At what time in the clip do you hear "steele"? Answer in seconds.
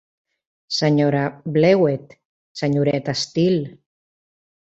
3.13-3.77